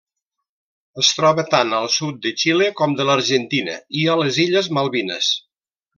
Es 1.03 1.09
troba 1.17 1.43
tant 1.51 1.75
al 1.81 1.85
sud 1.97 2.17
de 2.25 2.33
Xile 2.43 2.69
com 2.81 2.95
de 3.01 3.07
l'Argentina 3.11 3.77
i 4.01 4.07
a 4.15 4.17
les 4.23 4.41
Illes 4.47 4.71
Malvines. 4.79 5.35